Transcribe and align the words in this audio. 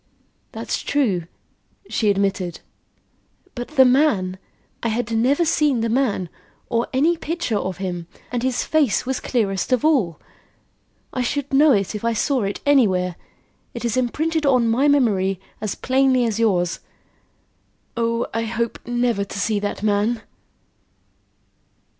"That's 0.51 0.81
true," 0.81 1.27
she 1.87 2.09
admitted. 2.09 2.61
"But 3.53 3.67
the 3.67 3.85
man! 3.85 4.39
I 4.81 4.87
had 4.87 5.11
never 5.11 5.45
seen 5.45 5.81
the 5.81 5.89
man, 5.89 6.27
or 6.69 6.87
any 6.91 7.15
picture 7.17 7.59
of 7.59 7.77
him, 7.77 8.07
and 8.31 8.41
his 8.41 8.63
face 8.63 9.05
was 9.05 9.19
clearest 9.19 9.71
of 9.71 9.85
all. 9.85 10.19
I 11.13 11.21
should 11.21 11.53
know 11.53 11.71
it 11.71 11.93
if 11.93 12.03
I 12.03 12.13
saw 12.13 12.41
it 12.45 12.61
anywhere. 12.65 13.15
It 13.75 13.85
is 13.85 13.95
imprinted 13.95 14.43
on 14.43 14.69
my 14.71 14.87
memory 14.87 15.39
as 15.61 15.75
plainly 15.75 16.25
as 16.25 16.39
yours. 16.39 16.79
Oh, 17.95 18.25
I 18.33 18.45
hope 18.45 18.79
never 18.87 19.23
to 19.23 19.37
see 19.39 19.59
that 19.59 19.83
man!" 19.83 20.23